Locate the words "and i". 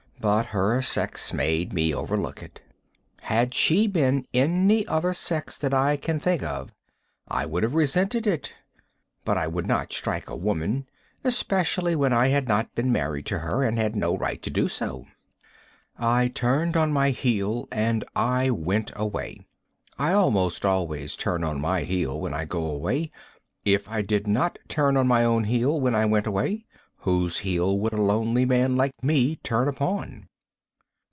17.71-18.51